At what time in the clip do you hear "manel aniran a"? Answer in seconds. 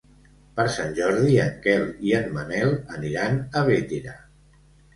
2.39-3.65